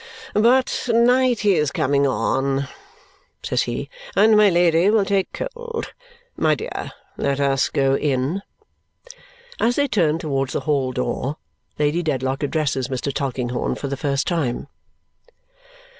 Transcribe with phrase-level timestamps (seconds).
[0.33, 2.67] "But night is coming on,"
[3.43, 5.93] says he, "and my Lady will take cold.
[6.35, 8.41] My dear, let us go in."
[9.59, 11.37] As they turn towards the hall door,
[11.77, 13.13] Lady Dedlock addresses Mr.
[13.13, 14.67] Tulkinghorn for the first time.